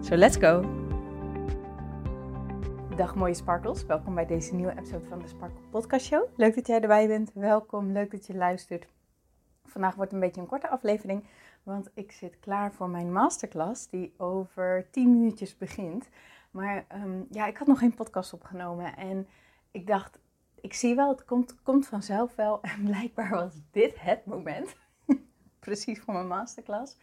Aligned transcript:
So 0.00 0.16
let's 0.16 0.36
go! 0.36 0.62
Dag 2.96 3.14
mooie 3.14 3.34
sparkles, 3.34 3.86
welkom 3.86 4.14
bij 4.14 4.26
deze 4.26 4.54
nieuwe 4.54 4.72
episode 4.78 5.04
van 5.04 5.18
de 5.18 5.28
Sparkle 5.28 5.60
Podcast 5.70 6.06
Show. 6.06 6.28
Leuk 6.36 6.54
dat 6.54 6.66
jij 6.66 6.80
erbij 6.80 7.06
bent, 7.06 7.30
welkom, 7.34 7.92
leuk 7.92 8.10
dat 8.10 8.26
je 8.26 8.34
luistert. 8.34 8.86
Vandaag 9.64 9.94
wordt 9.94 10.12
een 10.12 10.20
beetje 10.20 10.40
een 10.40 10.46
korte 10.46 10.68
aflevering, 10.68 11.24
want 11.62 11.90
ik 11.94 12.12
zit 12.12 12.38
klaar 12.40 12.72
voor 12.72 12.88
mijn 12.88 13.12
masterclass 13.12 13.88
die 13.88 14.14
over 14.16 14.86
10 14.90 15.12
minuutjes 15.12 15.56
begint. 15.56 16.08
Maar 16.50 16.84
um, 16.94 17.26
ja, 17.30 17.46
ik 17.46 17.56
had 17.56 17.66
nog 17.66 17.78
geen 17.78 17.94
podcast 17.94 18.32
opgenomen 18.32 18.96
en 18.96 19.28
ik 19.70 19.86
dacht, 19.86 20.18
ik 20.60 20.74
zie 20.74 20.94
wel, 20.94 21.08
het 21.08 21.24
komt, 21.24 21.62
komt 21.62 21.86
vanzelf 21.86 22.34
wel. 22.34 22.60
En 22.76 22.84
blijkbaar 22.84 23.30
was 23.30 23.54
dit 23.70 24.00
het 24.00 24.26
moment, 24.26 24.76
precies 25.60 26.00
voor 26.00 26.14
mijn 26.14 26.28
masterclass. 26.28 26.96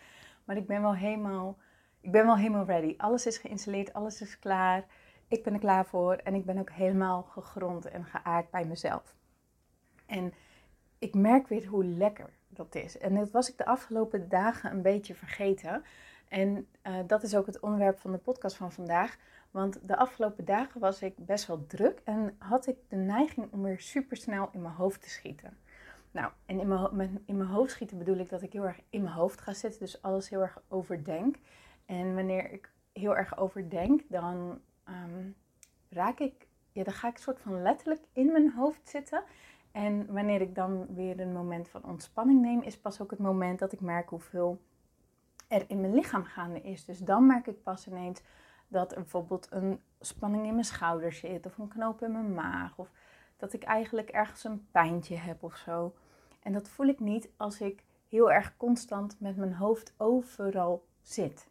Maar 0.45 0.57
ik 0.57 0.67
ben 0.67 0.81
wel 0.81 0.95
helemaal 0.95 1.57
ik 2.05 2.11
ben 2.11 2.25
wel 2.25 2.37
helemaal 2.37 2.65
ready. 2.65 2.93
Alles 2.97 3.25
is 3.25 3.37
geïnstalleerd, 3.37 3.93
alles 3.93 4.21
is 4.21 4.39
klaar. 4.39 4.85
Ik 5.27 5.43
ben 5.43 5.53
er 5.53 5.59
klaar 5.59 5.85
voor 5.85 6.13
en 6.13 6.35
ik 6.35 6.45
ben 6.45 6.57
ook 6.57 6.69
helemaal 6.69 7.21
gegrond 7.21 7.85
en 7.85 8.05
geaard 8.05 8.49
bij 8.49 8.65
mezelf. 8.65 9.15
En 10.05 10.33
ik 10.99 11.13
merk 11.13 11.47
weer 11.47 11.65
hoe 11.65 11.85
lekker 11.85 12.29
dat 12.47 12.75
is. 12.75 12.97
En 12.97 13.15
dat 13.15 13.31
was 13.31 13.49
ik 13.49 13.57
de 13.57 13.65
afgelopen 13.65 14.29
dagen 14.29 14.71
een 14.71 14.81
beetje 14.81 15.15
vergeten. 15.15 15.83
En 16.27 16.67
uh, 16.83 16.93
dat 17.07 17.23
is 17.23 17.35
ook 17.35 17.45
het 17.45 17.59
onderwerp 17.59 17.99
van 17.99 18.11
de 18.11 18.17
podcast 18.17 18.55
van 18.55 18.71
vandaag. 18.71 19.17
Want 19.51 19.79
de 19.87 19.97
afgelopen 19.97 20.45
dagen 20.45 20.79
was 20.79 21.01
ik 21.01 21.25
best 21.25 21.47
wel 21.47 21.65
druk 21.67 22.01
en 22.03 22.35
had 22.37 22.67
ik 22.67 22.77
de 22.87 22.95
neiging 22.95 23.51
om 23.51 23.61
weer 23.61 23.79
super 23.79 24.17
snel 24.17 24.49
in 24.51 24.61
mijn 24.61 24.73
hoofd 24.73 25.01
te 25.01 25.09
schieten. 25.09 25.57
Nou, 26.11 26.31
en 26.45 26.59
in 26.59 26.67
mijn, 26.67 27.21
in 27.25 27.37
mijn 27.37 27.49
hoofd 27.49 27.71
schieten 27.71 27.97
bedoel 27.97 28.17
ik 28.17 28.29
dat 28.29 28.41
ik 28.41 28.53
heel 28.53 28.65
erg 28.65 28.79
in 28.89 29.03
mijn 29.03 29.15
hoofd 29.15 29.41
ga 29.41 29.53
zitten, 29.53 29.79
dus 29.79 30.01
alles 30.01 30.29
heel 30.29 30.41
erg 30.41 30.61
overdenk. 30.67 31.35
En 31.85 32.15
wanneer 32.15 32.51
ik 32.51 32.71
heel 32.93 33.15
erg 33.15 33.37
overdenk, 33.37 34.01
dan 34.09 34.61
ehm, 34.83 35.29
raak 35.89 36.19
ik, 36.19 36.47
ja, 36.71 36.83
dan 36.83 36.93
ga 36.93 37.07
ik 37.07 37.17
soort 37.17 37.39
van 37.39 37.61
letterlijk 37.61 38.01
in 38.13 38.31
mijn 38.31 38.51
hoofd 38.51 38.89
zitten. 38.89 39.23
En 39.71 40.13
wanneer 40.13 40.41
ik 40.41 40.55
dan 40.55 40.93
weer 40.93 41.19
een 41.19 41.33
moment 41.33 41.69
van 41.69 41.83
ontspanning 41.83 42.41
neem, 42.41 42.61
is 42.61 42.77
pas 42.77 43.01
ook 43.01 43.11
het 43.11 43.19
moment 43.19 43.59
dat 43.59 43.71
ik 43.71 43.81
merk 43.81 44.09
hoeveel 44.09 44.61
er 45.47 45.63
in 45.67 45.81
mijn 45.81 45.93
lichaam 45.93 46.23
gaande 46.23 46.61
is. 46.61 46.85
Dus 46.85 46.99
dan 46.99 47.25
merk 47.25 47.47
ik 47.47 47.63
pas 47.63 47.87
ineens 47.87 48.21
dat 48.67 48.91
er 48.91 48.97
bijvoorbeeld 48.97 49.47
een 49.51 49.81
spanning 49.99 50.45
in 50.45 50.53
mijn 50.53 50.65
schouders 50.65 51.19
zit, 51.19 51.45
of 51.45 51.57
een 51.57 51.67
knoop 51.67 52.01
in 52.01 52.11
mijn 52.11 52.33
maag, 52.33 52.77
of 52.77 52.91
dat 53.37 53.53
ik 53.53 53.63
eigenlijk 53.63 54.09
ergens 54.09 54.43
een 54.43 54.67
pijntje 54.71 55.15
heb 55.15 55.43
of 55.43 55.55
zo. 55.55 55.93
En 56.41 56.53
dat 56.53 56.69
voel 56.69 56.87
ik 56.87 56.99
niet 56.99 57.29
als 57.37 57.61
ik 57.61 57.83
heel 58.09 58.31
erg 58.31 58.57
constant 58.57 59.19
met 59.19 59.37
mijn 59.37 59.53
hoofd 59.53 59.93
overal 59.97 60.85
zit. 61.01 61.47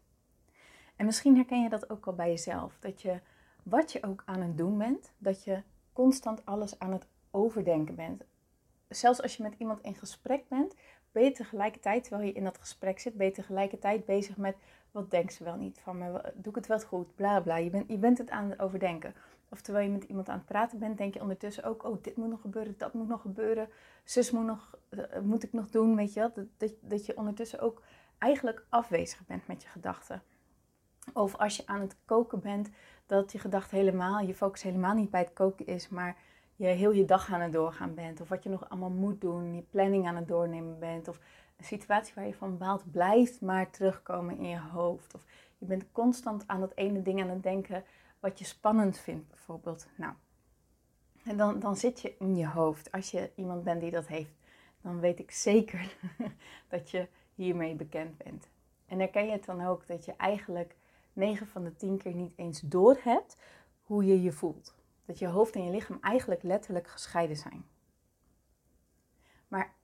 En 0.97 1.07
misschien 1.07 1.37
herken 1.37 1.63
je 1.63 1.69
dat 1.69 1.91
ook 1.91 2.07
al 2.07 2.13
bij 2.13 2.29
jezelf. 2.29 2.77
Dat 2.81 3.03
je, 3.03 3.21
wat 3.63 3.93
je 3.93 4.03
ook 4.03 4.23
aan 4.27 4.41
het 4.41 4.59
doen 4.59 4.79
bent, 4.79 5.13
dat 5.19 5.45
je 5.45 5.63
constant 5.93 6.45
alles 6.45 6.79
aan 6.79 6.93
het 6.93 7.07
overdenken 7.31 7.95
bent. 7.95 8.23
Zelfs 8.89 9.23
als 9.23 9.37
je 9.37 9.43
met 9.43 9.55
iemand 9.59 9.81
in 9.81 9.95
gesprek 9.95 10.49
bent, 10.49 10.75
ben 11.13 11.25
je 11.25 11.33
tegelijkertijd, 11.33 12.03
terwijl 12.05 12.27
je 12.27 12.35
in 12.35 12.45
dat 12.45 12.59
gesprek 12.59 12.99
zit, 12.99 13.15
ben 13.15 13.27
je 13.27 13.33
tegelijkertijd 13.33 14.05
bezig 14.05 14.37
met 14.37 14.57
wat 14.91 15.11
denkt 15.11 15.33
ze 15.33 15.45
wel 15.45 15.57
niet 15.57 15.81
van 15.81 15.99
me, 15.99 16.33
doe 16.35 16.53
ik 16.53 16.55
het 16.55 16.67
wel 16.67 16.81
goed, 16.81 17.15
bla 17.15 17.41
bla. 17.41 17.57
Je 17.57 17.71
bent, 17.71 17.89
je 17.89 17.99
bent 17.99 18.19
het 18.19 18.31
aan 18.31 18.51
het 18.51 18.61
overdenken. 18.61 19.15
Of 19.49 19.61
terwijl 19.61 19.87
je 19.87 19.93
met 19.93 20.05
iemand 20.05 20.29
aan 20.29 20.37
het 20.37 20.47
praten 20.47 20.79
bent, 20.79 20.99
denk 20.99 21.15
je 21.15 21.21
ondertussen 21.21 21.65
ook, 21.65 21.85
oh 21.85 22.03
dit 22.03 22.17
moet 22.17 22.29
nog 22.29 22.41
gebeuren, 22.41 22.75
dat 22.79 22.95
moet 22.95 23.09
nog 23.09 23.21
gebeuren, 23.21 23.69
zus 24.05 24.31
moet, 24.31 24.45
nog, 24.45 24.79
uh, 24.91 25.05
moet 25.23 25.43
ik 25.43 25.53
nog 25.53 25.71
doen, 25.71 25.97
weet 25.97 26.13
je 26.13 26.21
wel. 26.21 26.33
Dat, 26.35 26.47
dat, 26.57 26.73
dat 26.81 27.07
je 27.07 27.17
ondertussen 27.17 27.61
ook 27.61 27.83
eigenlijk 28.19 28.67
afwezig 28.69 29.27
bent 29.27 29.47
met 29.47 29.63
je 29.63 29.69
gedachten. 29.69 30.23
Of 31.13 31.37
als 31.37 31.57
je 31.57 31.67
aan 31.67 31.81
het 31.81 31.97
koken 32.05 32.41
bent, 32.41 32.71
dat 33.07 33.33
je 33.33 33.39
gedachte 33.39 33.77
helemaal, 33.77 34.21
je 34.21 34.35
focus 34.35 34.63
helemaal 34.63 34.95
niet 34.95 35.11
bij 35.11 35.21
het 35.21 35.33
koken 35.33 35.67
is, 35.67 35.89
maar 35.89 36.17
je 36.57 36.67
heel 36.67 36.93
je 36.93 37.05
dag 37.05 37.33
aan 37.33 37.41
het 37.41 37.53
doorgaan 37.53 37.95
bent. 37.95 38.21
Of 38.21 38.29
wat 38.29 38.43
je 38.43 38.49
nog 38.49 38.69
allemaal 38.69 38.91
moet 38.91 39.21
doen, 39.21 39.55
je 39.55 39.63
planning 39.63 40.07
aan 40.07 40.17
het 40.17 40.29
doornemen 40.29 40.79
bent. 40.79 41.09
Of 41.09 41.19
een 41.57 41.65
situatie 41.65 42.15
waar 42.15 42.27
je 42.27 42.35
van 42.35 42.59
baalt 42.59 42.91
blijft 42.91 43.41
maar 43.41 43.71
terugkomen 43.71 44.39
in 44.39 44.49
je 44.49 44.61
hoofd. 44.61 45.15
Of 45.15 45.25
je 45.59 45.67
bent 45.67 45.93
constant 45.93 46.47
aan 46.47 46.61
dat 46.61 46.73
ene 46.75 47.03
ding 47.03 47.23
aan 47.23 47.29
het 47.29 47.43
denken 47.43 47.85
wat 48.21 48.39
je 48.39 48.45
spannend 48.45 48.99
vindt 48.99 49.29
bijvoorbeeld. 49.29 49.87
Nou, 49.97 50.13
en 51.25 51.37
dan, 51.37 51.59
dan 51.61 51.77
zit 51.77 52.01
je 52.01 52.15
in 52.19 52.37
je 52.37 52.47
hoofd. 52.47 52.93
Als 52.93 53.11
je 53.11 53.31
iemand 53.35 53.65
bent 53.65 53.81
die 53.81 53.91
dat 53.91 54.07
heeft, 54.07 54.33
dan 54.81 55.01
weet 55.01 55.19
ik 55.19 55.31
zeker 55.31 55.97
dat 56.69 56.91
je 56.91 57.09
hiermee 57.35 57.75
bekend 57.75 58.17
bent. 58.17 58.49
En 58.87 58.99
herken 58.99 59.27
je 59.27 59.33
het 59.33 59.45
dan 59.45 59.67
ook 59.67 59.87
dat 59.87 60.05
je 60.05 60.15
eigenlijk 60.17 60.77
9 61.15 61.47
van 61.47 61.65
de 61.65 61.77
10 61.77 61.99
keer 61.99 62.15
niet 62.15 62.33
eens 62.37 62.61
door 62.61 62.99
hebt 63.03 63.37
hoe 63.83 64.05
je 64.05 64.23
je 64.23 64.33
voelt. 64.33 64.75
Dat 65.05 65.19
je 65.19 65.27
hoofd 65.27 65.55
en 65.55 65.65
je 65.65 65.71
lichaam 65.71 65.99
eigenlijk 66.01 66.43
letterlijk 66.43 66.89
gescheiden 66.89 67.37
zijn. 67.37 67.65
Maar 69.49 69.75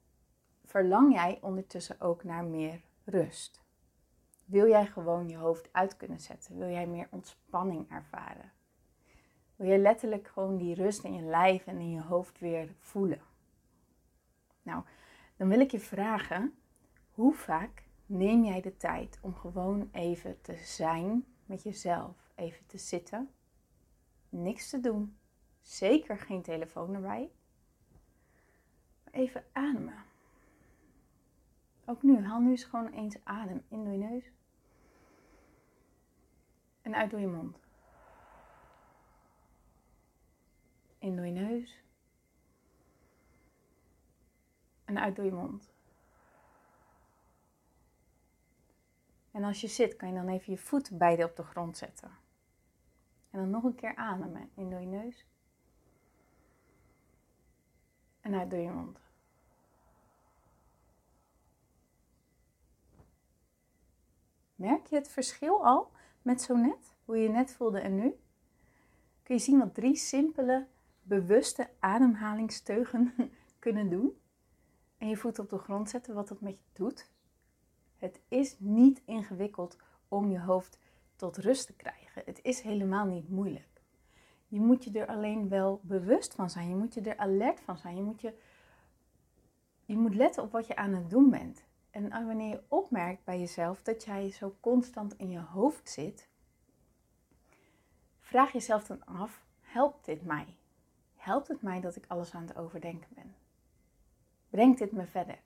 verlang 0.65 1.13
jij 1.13 1.39
ondertussen 1.41 2.01
ook 2.01 2.25
naar 2.25 2.45
meer 2.45 2.83
rust? 3.05 3.63
Wil 4.45 4.69
jij 4.69 4.87
gewoon 4.87 5.29
je 5.29 5.37
hoofd 5.37 5.69
uit 5.73 5.97
kunnen 5.97 6.21
zetten? 6.21 6.59
Wil 6.59 6.69
jij 6.69 6.87
meer 6.87 7.09
ontspanning 7.11 7.91
ervaren? 7.91 8.53
Wil 9.57 9.69
jij 9.69 9.79
letterlijk 9.79 10.29
gewoon 10.29 10.57
die 10.57 10.75
rust 10.75 11.05
in 11.05 11.15
je 11.15 11.23
lijf 11.23 11.67
en 11.67 11.79
in 11.79 11.91
je 11.91 12.03
hoofd 12.03 12.39
weer 12.39 12.75
voelen? 12.79 13.21
Nou, 14.63 14.83
dan 15.37 15.49
wil 15.49 15.61
ik 15.61 15.71
je 15.71 15.81
vragen, 15.81 16.55
hoe 17.11 17.35
vaak 17.35 17.85
neem 18.11 18.45
jij 18.45 18.61
de 18.61 18.77
tijd 18.77 19.19
om 19.21 19.35
gewoon 19.35 19.89
even 19.93 20.41
te 20.41 20.57
zijn 20.57 21.25
met 21.47 21.63
jezelf. 21.63 22.31
Even 22.35 22.67
te 22.67 22.79
zitten, 22.79 23.31
niks 24.29 24.71
te 24.71 24.81
doen, 24.81 25.17
zeker 25.61 26.19
geen 26.19 26.43
telefoon 26.43 26.95
erbij. 26.95 27.31
Maar 29.05 29.13
even 29.13 29.45
ademen. 29.53 30.05
Ook 31.85 32.03
nu, 32.03 32.25
haal 32.25 32.41
nu 32.41 32.51
eens 32.51 32.65
gewoon 32.65 32.93
eens 32.93 33.25
adem 33.25 33.63
in 33.69 33.85
door 33.85 33.93
je 33.93 33.99
neus 33.99 34.33
en 36.83 36.95
uit 36.95 37.11
door 37.11 37.21
je 37.21 37.27
mond. 37.27 37.59
In 40.99 41.17
door 41.17 41.27
je 41.27 41.33
neus 41.33 41.85
en 44.85 44.99
uit 44.99 45.17
door 45.17 45.25
je 45.25 45.33
mond. 45.33 45.70
En 49.31 49.45
als 49.45 49.61
je 49.61 49.67
zit, 49.67 49.97
kan 49.97 50.09
je 50.09 50.15
dan 50.15 50.29
even 50.29 50.53
je 50.53 50.59
voeten 50.59 50.99
beide 50.99 51.25
op 51.25 51.37
de 51.37 51.43
grond 51.43 51.77
zetten. 51.77 52.11
En 53.31 53.39
dan 53.39 53.51
nog 53.51 53.65
een 53.65 53.75
keer 53.75 53.95
ademen. 53.95 54.51
In 54.55 54.71
door 54.71 54.81
je 54.81 54.87
neus. 54.87 55.27
En 58.21 58.35
uit 58.35 58.51
door 58.51 58.59
je 58.59 58.71
mond. 58.71 58.99
Merk 64.55 64.87
je 64.87 64.97
het 64.97 65.09
verschil 65.09 65.65
al 65.65 65.91
met 66.23 66.43
zo 66.43 66.57
net? 66.57 66.95
Hoe 67.05 67.17
je 67.19 67.29
net 67.29 67.53
voelde 67.53 67.81
en 67.81 67.95
nu? 67.95 68.15
Kun 69.23 69.35
je 69.35 69.41
zien 69.41 69.59
wat 69.59 69.75
drie 69.75 69.97
simpele, 69.97 70.67
bewuste 71.03 71.71
ademhalingsteugen 71.79 73.15
kunnen 73.59 73.91
doen? 73.91 74.21
En 74.99 75.09
je 75.09 75.17
voet 75.17 75.39
op 75.39 75.51
de 75.51 75.59
grond 75.59 75.91
zetten, 75.91 76.15
wat 76.15 76.29
dat 76.29 76.41
met 76.41 76.59
je 76.59 76.65
doet. 76.73 77.11
Het 78.01 78.21
is 78.29 78.57
niet 78.59 79.03
ingewikkeld 79.05 79.77
om 80.09 80.31
je 80.31 80.41
hoofd 80.41 80.79
tot 81.17 81.37
rust 81.37 81.67
te 81.67 81.73
krijgen. 81.73 82.23
Het 82.25 82.41
is 82.43 82.61
helemaal 82.61 83.07
niet 83.07 83.29
moeilijk. 83.29 83.83
Je 84.49 84.61
moet 84.61 84.85
je 84.85 84.91
er 84.93 85.07
alleen 85.07 85.49
wel 85.49 85.81
bewust 85.83 86.35
van 86.35 86.51
zijn. 86.51 86.69
Je 86.69 86.75
moet 86.75 86.95
je 86.95 87.01
er 87.01 87.17
alert 87.17 87.61
van 87.61 87.79
zijn. 87.79 87.97
Je 87.97 88.03
moet, 88.03 88.21
je, 88.21 88.35
je 89.85 89.97
moet 89.97 90.15
letten 90.15 90.43
op 90.43 90.53
wat 90.53 90.67
je 90.67 90.77
aan 90.77 90.95
het 90.95 91.11
doen 91.11 91.31
bent. 91.31 91.65
En 91.91 92.09
wanneer 92.09 92.49
je 92.49 92.63
opmerkt 92.69 93.25
bij 93.25 93.39
jezelf 93.39 93.83
dat 93.83 94.05
jij 94.05 94.31
zo 94.31 94.57
constant 94.61 95.17
in 95.17 95.31
je 95.31 95.41
hoofd 95.41 95.91
zit, 95.91 96.29
vraag 98.21 98.53
jezelf 98.53 98.87
dan 98.87 99.05
af: 99.05 99.45
helpt 99.61 100.05
dit 100.05 100.25
mij? 100.25 100.57
Helpt 101.17 101.49
het 101.49 101.63
mij 101.63 101.81
dat 101.81 101.97
ik 101.97 102.05
alles 102.09 102.35
aan 102.35 102.47
het 102.47 102.57
overdenken 102.57 103.15
ben? 103.15 103.35
Brengt 104.49 104.79
dit 104.79 104.93
me 104.93 105.07
verder? 105.07 105.39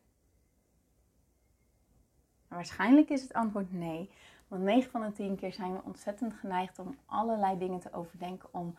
Waarschijnlijk 2.54 3.08
is 3.08 3.22
het 3.22 3.32
antwoord 3.32 3.72
nee. 3.72 4.10
Want 4.48 4.62
9 4.62 4.90
van 4.90 5.00
de 5.00 5.12
10 5.12 5.36
keer 5.36 5.52
zijn 5.52 5.72
we 5.72 5.82
ontzettend 5.84 6.34
geneigd 6.34 6.78
om 6.78 6.96
allerlei 7.06 7.58
dingen 7.58 7.80
te 7.80 7.92
overdenken. 7.92 8.48
Om, 8.52 8.76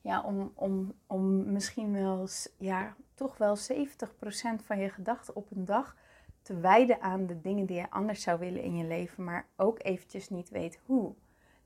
ja, 0.00 0.22
om, 0.22 0.52
om, 0.54 0.94
om 1.06 1.52
misschien 1.52 1.92
wel, 1.92 2.28
ja, 2.58 2.94
toch 3.14 3.36
wel 3.36 3.56
70% 3.56 3.60
van 4.64 4.78
je 4.78 4.88
gedachten 4.88 5.36
op 5.36 5.50
een 5.50 5.64
dag 5.64 5.96
te 6.42 6.60
wijden 6.60 7.00
aan 7.00 7.26
de 7.26 7.40
dingen 7.40 7.66
die 7.66 7.76
je 7.76 7.90
anders 7.90 8.22
zou 8.22 8.38
willen 8.38 8.62
in 8.62 8.76
je 8.76 8.84
leven, 8.84 9.24
maar 9.24 9.46
ook 9.56 9.82
eventjes 9.82 10.28
niet 10.28 10.48
weet 10.48 10.80
hoe. 10.86 11.14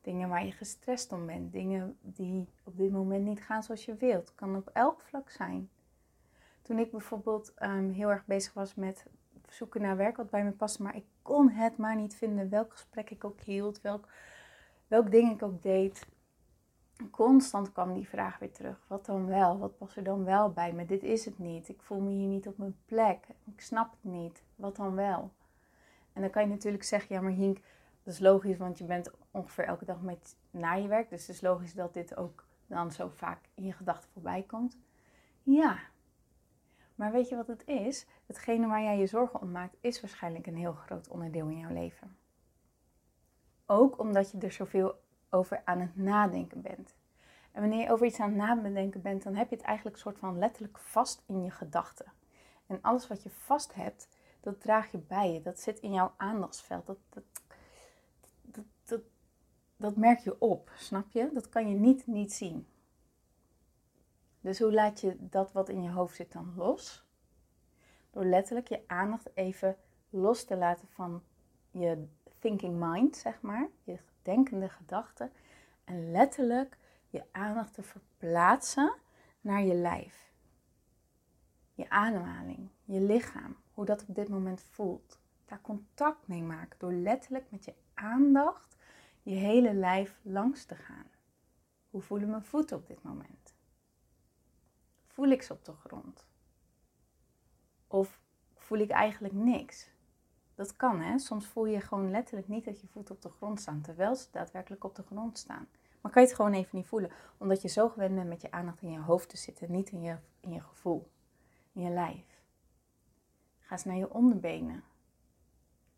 Dingen 0.00 0.28
waar 0.28 0.44
je 0.44 0.52
gestrest 0.52 1.12
om 1.12 1.26
bent, 1.26 1.52
dingen 1.52 1.98
die 2.00 2.48
op 2.64 2.76
dit 2.76 2.92
moment 2.92 3.24
niet 3.24 3.42
gaan 3.42 3.62
zoals 3.62 3.84
je 3.84 3.94
wilt. 3.94 4.34
Kan 4.34 4.56
op 4.56 4.70
elk 4.72 5.00
vlak 5.00 5.30
zijn. 5.30 5.70
Toen 6.62 6.78
ik 6.78 6.90
bijvoorbeeld 6.90 7.52
um, 7.62 7.90
heel 7.90 8.10
erg 8.10 8.26
bezig 8.26 8.52
was 8.52 8.74
met 8.74 9.06
zoeken 9.54 9.80
naar 9.80 9.96
werk 9.96 10.16
wat 10.16 10.30
bij 10.30 10.44
me 10.44 10.50
past, 10.50 10.78
maar 10.78 10.96
ik 10.96 11.04
kon 11.22 11.50
het 11.50 11.76
maar 11.76 11.96
niet 11.96 12.14
vinden. 12.14 12.50
Welk 12.50 12.72
gesprek 12.72 13.10
ik 13.10 13.24
ook 13.24 13.40
hield, 13.40 13.80
welk, 13.80 14.08
welk 14.86 15.10
ding 15.10 15.32
ik 15.32 15.42
ook 15.42 15.62
deed. 15.62 16.06
Constant 17.10 17.72
kwam 17.72 17.94
die 17.94 18.08
vraag 18.08 18.38
weer 18.38 18.52
terug. 18.52 18.84
Wat 18.86 19.06
dan 19.06 19.26
wel? 19.26 19.58
Wat 19.58 19.78
past 19.78 19.96
er 19.96 20.04
dan 20.04 20.24
wel 20.24 20.52
bij 20.52 20.72
me? 20.72 20.86
Dit 20.86 21.02
is 21.02 21.24
het 21.24 21.38
niet. 21.38 21.68
Ik 21.68 21.82
voel 21.82 22.00
me 22.00 22.10
hier 22.10 22.28
niet 22.28 22.46
op 22.46 22.58
mijn 22.58 22.76
plek. 22.86 23.26
Ik 23.44 23.60
snap 23.60 23.90
het 23.90 24.12
niet. 24.12 24.42
Wat 24.56 24.76
dan 24.76 24.94
wel? 24.94 25.32
En 26.12 26.20
dan 26.20 26.30
kan 26.30 26.42
je 26.42 26.48
natuurlijk 26.48 26.84
zeggen, 26.84 27.14
ja 27.14 27.20
maar 27.20 27.32
Hink, 27.32 27.58
dat 28.02 28.14
is 28.14 28.20
logisch, 28.20 28.56
want 28.56 28.78
je 28.78 28.84
bent 28.84 29.10
ongeveer 29.30 29.64
elke 29.64 29.84
dag 29.84 30.02
met 30.02 30.36
naar 30.50 30.80
je 30.80 30.88
werk. 30.88 31.10
Dus 31.10 31.26
het 31.26 31.36
is 31.36 31.42
logisch 31.42 31.74
dat 31.74 31.94
dit 31.94 32.16
ook 32.16 32.44
dan 32.66 32.92
zo 32.92 33.08
vaak 33.08 33.38
in 33.54 33.64
je 33.64 33.72
gedachten 33.72 34.10
voorbij 34.12 34.42
komt. 34.42 34.78
Ja, 35.42 35.78
maar 36.94 37.12
weet 37.12 37.28
je 37.28 37.36
wat 37.36 37.46
het 37.46 37.66
is? 37.66 38.06
Hetgene 38.26 38.66
waar 38.66 38.82
jij 38.82 38.98
je 38.98 39.06
zorgen 39.06 39.40
om 39.40 39.50
maakt, 39.50 39.76
is 39.80 40.00
waarschijnlijk 40.00 40.46
een 40.46 40.56
heel 40.56 40.72
groot 40.72 41.08
onderdeel 41.08 41.48
in 41.48 41.58
jouw 41.58 41.72
leven. 41.72 42.16
Ook 43.66 43.98
omdat 43.98 44.30
je 44.30 44.38
er 44.38 44.52
zoveel 44.52 45.02
over 45.30 45.62
aan 45.64 45.80
het 45.80 45.96
nadenken 45.96 46.62
bent. 46.62 46.94
En 47.52 47.60
wanneer 47.60 47.80
je 47.80 47.90
over 47.90 48.06
iets 48.06 48.20
aan 48.20 48.40
het 48.40 48.62
nadenken 48.62 49.02
bent, 49.02 49.22
dan 49.22 49.34
heb 49.34 49.50
je 49.50 49.56
het 49.56 49.64
eigenlijk 49.64 49.96
soort 49.96 50.18
van 50.18 50.38
letterlijk 50.38 50.78
vast 50.78 51.22
in 51.26 51.42
je 51.42 51.50
gedachten. 51.50 52.12
En 52.66 52.78
alles 52.82 53.08
wat 53.08 53.22
je 53.22 53.30
vast 53.30 53.74
hebt, 53.74 54.08
dat 54.40 54.60
draag 54.60 54.90
je 54.90 54.98
bij 54.98 55.32
je. 55.32 55.42
Dat 55.42 55.60
zit 55.60 55.80
in 55.80 55.92
jouw 55.92 56.12
aandachtsveld. 56.16 56.86
Dat, 56.86 56.98
dat, 57.08 57.24
dat, 58.42 58.64
dat, 58.84 59.00
dat 59.76 59.96
merk 59.96 60.18
je 60.18 60.40
op, 60.40 60.70
snap 60.76 61.10
je? 61.10 61.30
Dat 61.32 61.48
kan 61.48 61.68
je 61.68 61.74
niet 61.74 62.06
niet 62.06 62.32
zien. 62.32 62.66
Dus 64.44 64.58
hoe 64.58 64.72
laat 64.72 65.00
je 65.00 65.16
dat 65.18 65.52
wat 65.52 65.68
in 65.68 65.82
je 65.82 65.90
hoofd 65.90 66.16
zit 66.16 66.32
dan 66.32 66.52
los? 66.56 67.04
Door 68.10 68.24
letterlijk 68.24 68.68
je 68.68 68.82
aandacht 68.86 69.30
even 69.34 69.76
los 70.10 70.44
te 70.44 70.56
laten 70.56 70.88
van 70.88 71.22
je 71.70 72.06
thinking 72.38 72.74
mind, 72.78 73.16
zeg 73.16 73.40
maar, 73.40 73.68
je 73.84 73.98
denkende 74.22 74.68
gedachten. 74.68 75.32
En 75.84 76.10
letterlijk 76.10 76.78
je 77.08 77.22
aandacht 77.32 77.74
te 77.74 77.82
verplaatsen 77.82 78.94
naar 79.40 79.62
je 79.62 79.74
lijf. 79.74 80.32
Je 81.74 81.90
ademhaling, 81.90 82.68
je 82.84 83.00
lichaam, 83.00 83.56
hoe 83.72 83.84
dat 83.84 84.04
op 84.08 84.14
dit 84.14 84.28
moment 84.28 84.62
voelt. 84.62 85.18
Daar 85.44 85.60
contact 85.60 86.28
mee 86.28 86.42
maken 86.42 86.78
door 86.78 86.92
letterlijk 86.92 87.50
met 87.50 87.64
je 87.64 87.74
aandacht 87.94 88.76
je 89.22 89.34
hele 89.34 89.74
lijf 89.74 90.18
langs 90.22 90.64
te 90.64 90.74
gaan. 90.74 91.06
Hoe 91.90 92.02
voelen 92.02 92.30
mijn 92.30 92.44
voeten 92.44 92.76
op 92.76 92.86
dit 92.86 93.02
moment? 93.02 93.54
Voel 95.14 95.28
ik 95.28 95.42
ze 95.42 95.52
op 95.52 95.64
de 95.64 95.72
grond? 95.72 96.26
Of 97.86 98.20
voel 98.54 98.78
ik 98.78 98.90
eigenlijk 98.90 99.34
niks? 99.34 99.90
Dat 100.54 100.76
kan 100.76 101.00
hè. 101.00 101.18
Soms 101.18 101.46
voel 101.46 101.66
je 101.66 101.80
gewoon 101.80 102.10
letterlijk 102.10 102.48
niet 102.48 102.64
dat 102.64 102.80
je 102.80 102.86
voeten 102.86 103.14
op 103.14 103.22
de 103.22 103.28
grond 103.28 103.60
staan, 103.60 103.80
terwijl 103.80 104.16
ze 104.16 104.26
daadwerkelijk 104.30 104.84
op 104.84 104.94
de 104.94 105.02
grond 105.02 105.38
staan. 105.38 105.68
Maar 106.00 106.12
kan 106.12 106.22
je 106.22 106.28
het 106.28 106.36
gewoon 106.36 106.52
even 106.52 106.76
niet 106.76 106.86
voelen, 106.86 107.10
omdat 107.36 107.62
je 107.62 107.68
zo 107.68 107.88
gewend 107.88 108.14
bent 108.14 108.28
met 108.28 108.42
je 108.42 108.50
aandacht 108.50 108.82
in 108.82 108.90
je 108.90 108.98
hoofd 108.98 109.28
te 109.28 109.36
zitten, 109.36 109.70
niet 109.70 109.90
in 109.90 110.02
je, 110.02 110.16
in 110.40 110.52
je 110.52 110.60
gevoel, 110.60 111.10
in 111.72 111.82
je 111.82 111.90
lijf. 111.90 112.42
Ga 113.60 113.72
eens 113.72 113.84
naar 113.84 113.96
je 113.96 114.12
onderbenen, 114.12 114.84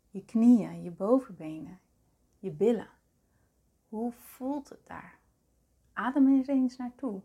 je 0.09 0.25
knieën, 0.25 0.83
je 0.83 0.91
bovenbenen, 0.91 1.79
je 2.39 2.51
billen. 2.51 2.89
Hoe 3.89 4.11
voelt 4.11 4.69
het 4.69 4.87
daar? 4.87 5.19
Adem 5.93 6.39
er 6.39 6.49
eens 6.49 6.77
naartoe. 6.77 7.21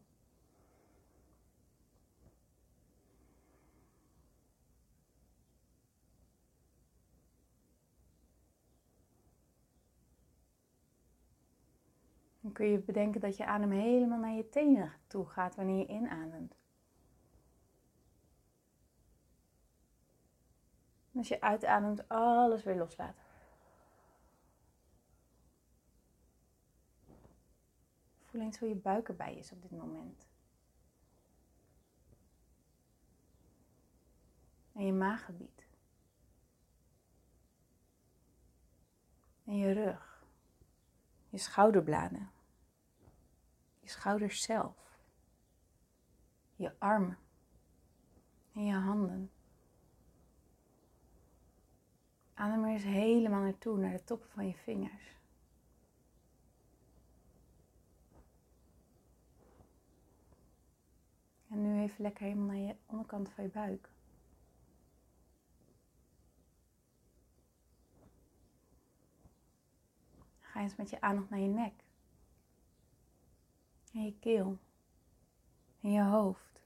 Dan 12.52 12.60
kun 12.60 12.70
je 12.70 12.78
bedenken 12.78 13.20
dat 13.20 13.36
je 13.36 13.46
adem 13.46 13.70
helemaal 13.70 14.18
naar 14.18 14.32
je 14.32 14.48
tenen 14.48 14.92
toe 15.06 15.26
gaat 15.26 15.54
wanneer 15.54 15.78
je 15.78 15.86
inademt. 15.86 16.54
Als 21.14 21.28
je 21.28 21.40
uitademt, 21.40 22.08
alles 22.08 22.62
weer 22.62 22.76
loslaat. 22.76 23.16
Voel 28.24 28.40
eens 28.40 28.58
hoe 28.58 28.68
je 28.68 28.74
buik 28.74 29.08
erbij 29.08 29.36
is 29.36 29.52
op 29.52 29.62
dit 29.62 29.70
moment. 29.70 30.28
En 34.72 34.86
je 34.86 34.92
maaggebied. 34.92 35.66
En 39.44 39.56
je 39.56 39.72
rug 39.72 40.12
je 41.32 41.38
schouderbladen, 41.38 42.30
schouders 43.92 44.42
zelf, 44.42 44.98
je 46.56 46.72
armen 46.78 47.18
en 48.52 48.64
je 48.64 48.74
handen. 48.74 49.30
Adem 52.34 52.64
er 52.64 52.70
eens 52.70 52.82
helemaal 52.82 53.40
naartoe, 53.40 53.78
naar 53.78 53.92
de 53.92 54.04
toppen 54.04 54.28
van 54.28 54.46
je 54.46 54.54
vingers. 54.54 55.16
En 61.48 61.62
nu 61.62 61.82
even 61.82 62.02
lekker 62.02 62.24
helemaal 62.24 62.46
naar 62.46 62.56
je 62.56 62.76
onderkant 62.86 63.30
van 63.30 63.44
je 63.44 63.50
buik. 63.50 63.90
Ga 70.40 70.60
eens 70.60 70.76
met 70.76 70.90
je 70.90 71.00
aandacht 71.00 71.30
naar 71.30 71.38
je 71.38 71.48
nek. 71.48 71.84
En 73.92 74.04
je 74.04 74.18
keel. 74.18 74.58
En 75.80 75.90
je 75.92 76.02
hoofd. 76.02 76.62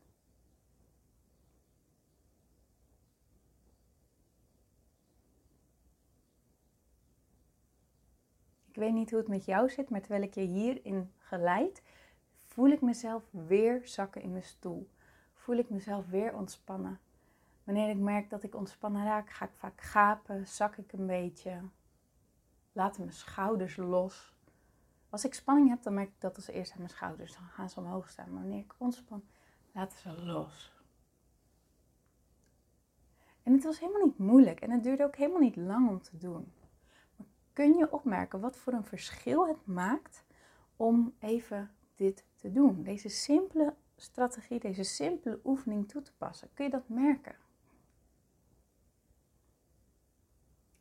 Ik 8.76 8.83
weet 8.83 8.92
niet 8.92 9.11
hoe 9.11 9.18
het 9.18 9.28
met 9.28 9.45
jou 9.45 9.68
zit, 9.68 9.90
maar 9.90 10.00
terwijl 10.00 10.23
ik 10.23 10.35
je 10.35 10.40
hierin 10.40 11.12
geleid, 11.18 11.83
voel 12.47 12.71
ik 12.71 12.80
mezelf 12.80 13.28
weer 13.30 13.80
zakken 13.85 14.23
in 14.23 14.30
mijn 14.30 14.45
stoel. 14.45 14.90
Voel 15.35 15.56
ik 15.56 15.71
mezelf 15.71 16.06
weer 16.06 16.35
ontspannen. 16.35 17.00
Wanneer 17.64 17.90
ik 17.90 17.97
merk 17.99 18.30
dat 18.30 18.42
ik 18.42 18.54
ontspannen 18.54 19.04
raak, 19.04 19.30
ga 19.30 19.45
ik 19.45 19.54
vaak 19.54 19.80
gapen, 19.80 20.47
zak 20.47 20.76
ik 20.76 20.92
een 20.92 21.06
beetje, 21.06 21.61
laten 22.73 23.00
mijn 23.00 23.16
schouders 23.16 23.76
los. 23.76 24.35
Als 25.10 25.25
ik 25.25 25.34
spanning 25.34 25.68
heb, 25.68 25.82
dan 25.82 25.94
merk 25.94 26.08
ik 26.08 26.20
dat 26.20 26.36
als 26.36 26.48
eerst 26.48 26.72
aan 26.72 26.78
mijn 26.78 26.90
schouders. 26.90 27.32
Dan 27.32 27.48
gaan 27.48 27.70
ze 27.70 27.80
omhoog 27.80 28.08
staan. 28.10 28.32
Maar 28.32 28.42
wanneer 28.42 28.64
ik 28.64 28.75
ontspan, 28.78 29.25
laten 29.72 29.98
ze 29.98 30.22
los. 30.22 30.75
En 33.42 33.52
het 33.52 33.64
was 33.64 33.80
helemaal 33.80 34.04
niet 34.04 34.18
moeilijk 34.18 34.60
en 34.60 34.70
het 34.70 34.82
duurde 34.82 35.04
ook 35.04 35.16
helemaal 35.16 35.40
niet 35.40 35.56
lang 35.56 35.88
om 35.88 36.02
te 36.02 36.16
doen. 36.16 36.52
Maar 37.16 37.26
kun 37.52 37.76
je 37.76 37.92
opmerken 37.92 38.40
wat 38.40 38.56
voor 38.56 38.72
een 38.72 38.84
verschil 38.84 39.46
het 39.46 39.66
maakt 39.66 40.25
om 40.76 41.14
even 41.18 41.70
dit 41.94 42.25
te 42.36 42.52
doen? 42.52 42.82
Deze 42.82 43.08
simpele 43.08 43.75
strategie, 43.96 44.60
deze 44.60 44.82
simpele 44.82 45.40
oefening 45.44 45.88
toe 45.88 46.02
te 46.02 46.12
passen. 46.18 46.48
Kun 46.54 46.64
je 46.64 46.70
dat 46.70 46.88
merken? 46.88 47.36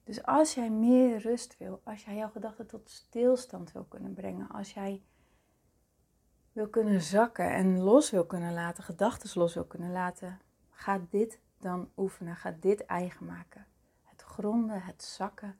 Dus 0.05 0.23
als 0.23 0.53
jij 0.53 0.69
meer 0.69 1.17
rust 1.17 1.57
wil, 1.57 1.81
als 1.83 2.03
jij 2.03 2.15
jouw 2.15 2.29
gedachten 2.29 2.67
tot 2.67 2.89
stilstand 2.89 3.71
wil 3.71 3.83
kunnen 3.83 4.13
brengen, 4.13 4.49
als 4.49 4.73
jij 4.73 5.03
wil 6.51 6.67
kunnen 6.67 7.01
zakken 7.01 7.53
en 7.53 7.79
los 7.79 8.09
wil 8.09 8.25
kunnen 8.25 8.53
laten, 8.53 8.83
gedachten 8.83 9.39
los 9.39 9.53
wil 9.53 9.65
kunnen 9.65 9.91
laten, 9.91 10.39
ga 10.69 11.01
dit 11.09 11.39
dan 11.57 11.89
oefenen, 11.97 12.35
ga 12.35 12.55
dit 12.59 12.85
eigen 12.85 13.25
maken. 13.25 13.65
Het 14.03 14.21
gronden, 14.21 14.81
het 14.81 15.03
zakken, 15.03 15.59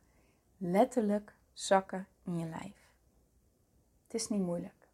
letterlijk 0.57 1.35
zakken 1.53 2.07
in 2.23 2.37
je 2.37 2.45
lijf. 2.45 2.91
Het 4.03 4.13
is 4.13 4.27
niet 4.27 4.41
moeilijk. 4.41 4.87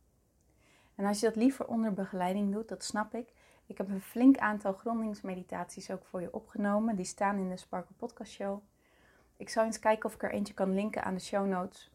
En 0.96 1.06
als 1.06 1.20
je 1.20 1.26
dat 1.26 1.36
liever 1.36 1.68
onder 1.68 1.94
begeleiding 1.94 2.54
doet, 2.54 2.68
dat 2.68 2.84
snap 2.84 3.14
ik. 3.14 3.34
Ik 3.66 3.78
heb 3.78 3.90
een 3.90 4.02
flink 4.02 4.38
aantal 4.38 4.74
grondingsmeditaties 4.74 5.92
ook 5.92 6.06
voor 6.06 6.22
je 6.22 6.34
opgenomen. 6.34 6.96
Die 6.96 7.06
staan 7.06 7.38
in 7.38 7.50
de 7.50 7.58
Sparkle 7.58 7.96
Podcast 7.96 8.32
Show. 8.32 8.62
Ik 9.42 9.50
zal 9.50 9.66
eens 9.66 9.80
kijken 9.80 10.06
of 10.06 10.16
ik 10.16 10.24
er 10.24 10.32
eentje 10.32 10.54
kan 10.54 10.74
linken 10.74 11.04
aan 11.04 11.14
de 11.14 11.20
show 11.20 11.48
notes. 11.48 11.92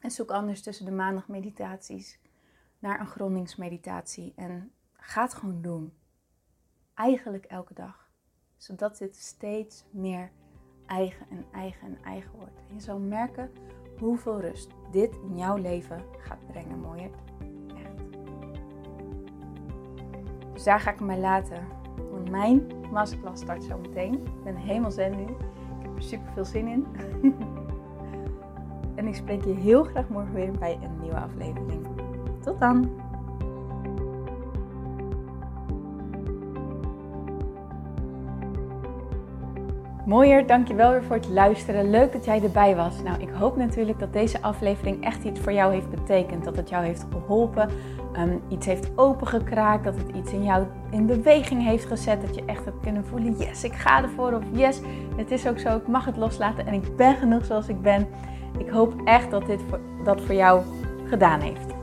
En 0.00 0.10
zoek 0.10 0.30
anders 0.30 0.62
tussen 0.62 0.84
de 0.84 0.90
maandagmeditaties 0.90 2.20
naar 2.78 3.00
een 3.00 3.06
grondingsmeditatie. 3.06 4.32
En 4.36 4.72
ga 4.92 5.22
het 5.22 5.34
gewoon 5.34 5.62
doen. 5.62 5.92
Eigenlijk 6.94 7.44
elke 7.44 7.74
dag. 7.74 8.10
Zodat 8.56 8.98
dit 8.98 9.16
steeds 9.16 9.84
meer 9.90 10.30
eigen 10.86 11.26
en 11.30 11.44
eigen 11.52 11.86
en 11.86 11.98
eigen 12.04 12.30
wordt. 12.30 12.56
En 12.68 12.74
je 12.74 12.80
zal 12.80 12.98
merken 12.98 13.52
hoeveel 13.98 14.40
rust 14.40 14.70
dit 14.90 15.14
in 15.14 15.36
jouw 15.36 15.56
leven 15.56 16.04
gaat 16.18 16.46
brengen, 16.46 16.80
mooiert. 16.80 17.16
Echt. 17.76 18.12
Dus 20.52 20.62
daar 20.62 20.80
ga 20.80 20.90
ik 20.90 21.00
mij 21.00 21.18
laten. 21.18 21.66
Want 22.10 22.30
mijn 22.30 22.66
masterclass 22.90 23.42
start 23.42 23.64
zo 23.64 23.78
meteen. 23.78 24.14
Ik 24.14 24.42
ben 24.44 24.56
helemaal 24.56 24.90
zen 24.90 25.16
nu. 25.16 25.36
Er 26.02 26.08
super 26.08 26.32
veel 26.34 26.44
zin 26.44 26.66
in. 26.66 26.86
en 28.96 29.06
ik 29.06 29.14
spreek 29.14 29.44
je 29.44 29.54
heel 29.54 29.84
graag 29.84 30.08
morgen 30.08 30.34
weer 30.34 30.50
bij 30.58 30.78
een 30.82 31.00
nieuwe 31.00 31.16
aflevering. 31.20 31.86
Tot 32.40 32.60
dan! 32.60 32.90
Mooier, 40.06 40.46
dankjewel 40.46 40.90
weer 40.90 41.02
voor 41.02 41.16
het 41.16 41.28
luisteren. 41.28 41.90
Leuk 41.90 42.12
dat 42.12 42.24
jij 42.24 42.42
erbij 42.42 42.76
was. 42.76 43.02
Nou, 43.02 43.20
ik 43.20 43.30
hoop 43.30 43.56
natuurlijk 43.56 43.98
dat 43.98 44.12
deze 44.12 44.42
aflevering 44.42 45.04
echt 45.04 45.24
iets 45.24 45.40
voor 45.40 45.52
jou 45.52 45.72
heeft 45.72 45.90
betekend. 45.90 46.44
Dat 46.44 46.56
het 46.56 46.68
jou 46.68 46.84
heeft 46.84 47.06
geholpen, 47.10 47.68
um, 48.18 48.40
iets 48.48 48.66
heeft 48.66 48.90
opengekraakt, 48.94 49.84
dat 49.84 49.96
het 49.96 50.16
iets 50.16 50.32
in 50.32 50.44
jou 50.44 50.66
in 50.90 51.06
beweging 51.06 51.64
heeft 51.64 51.84
gezet. 51.84 52.20
Dat 52.20 52.34
je 52.34 52.44
echt 52.44 52.64
hebt 52.64 52.80
kunnen 52.80 53.04
voelen, 53.06 53.36
yes, 53.36 53.64
ik 53.64 53.72
ga 53.72 54.02
ervoor. 54.02 54.32
Of 54.32 54.42
yes, 54.52 54.80
het 55.16 55.30
is 55.30 55.48
ook 55.48 55.58
zo, 55.58 55.76
ik 55.76 55.88
mag 55.88 56.04
het 56.04 56.16
loslaten 56.16 56.66
en 56.66 56.74
ik 56.74 56.96
ben 56.96 57.16
genoeg 57.16 57.44
zoals 57.44 57.68
ik 57.68 57.82
ben. 57.82 58.06
Ik 58.58 58.68
hoop 58.68 58.94
echt 59.04 59.30
dat 59.30 59.46
dit 59.46 59.60
voor, 59.68 59.80
dat 60.04 60.20
voor 60.20 60.34
jou 60.34 60.62
gedaan 61.04 61.40
heeft. 61.40 61.74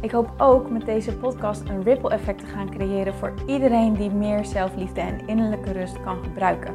Ik 0.00 0.10
hoop 0.10 0.32
ook 0.36 0.70
met 0.70 0.84
deze 0.84 1.16
podcast 1.16 1.68
een 1.68 1.82
ripple 1.82 2.10
effect 2.10 2.38
te 2.38 2.46
gaan 2.46 2.70
creëren 2.70 3.14
voor 3.14 3.32
iedereen 3.46 3.94
die 3.94 4.10
meer 4.10 4.44
zelfliefde 4.44 5.00
en 5.00 5.26
innerlijke 5.26 5.72
rust 5.72 6.00
kan 6.00 6.22
gebruiken. 6.22 6.74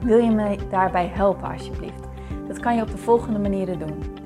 Wil 0.00 0.18
je 0.18 0.30
me 0.30 0.56
daarbij 0.70 1.06
helpen 1.06 1.52
alsjeblieft? 1.52 2.04
Dat 2.48 2.60
kan 2.60 2.76
je 2.76 2.82
op 2.82 2.90
de 2.90 2.98
volgende 2.98 3.38
manieren 3.38 3.78
doen. 3.78 4.25